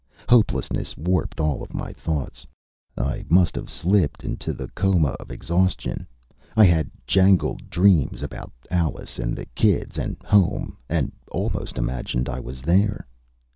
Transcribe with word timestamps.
Hopelessness 0.27 0.97
warped 0.97 1.39
all 1.39 1.61
of 1.61 1.75
my 1.75 1.93
thoughts. 1.93 2.47
I 2.97 3.23
must 3.29 3.53
have 3.55 3.69
slipped 3.69 4.25
into 4.25 4.51
the 4.51 4.67
coma 4.69 5.09
of 5.19 5.29
exhaustion. 5.29 6.07
I 6.57 6.65
had 6.65 6.89
jangled 7.05 7.69
dreams 7.69 8.23
about 8.23 8.51
Alice 8.71 9.19
and 9.19 9.35
the 9.37 9.45
kids 9.53 9.99
and 9.99 10.17
home, 10.25 10.75
and 10.89 11.11
almost 11.29 11.77
imagined 11.77 12.29
I 12.29 12.39
was 12.39 12.63
there. 12.63 13.05